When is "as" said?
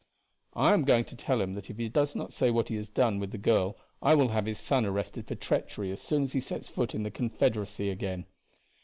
5.91-6.01, 6.23-6.33